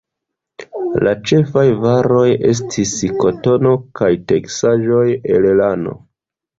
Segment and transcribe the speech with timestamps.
[1.07, 6.01] La ĉefaj varoj estis kotono kaj teksaĵoj el lano.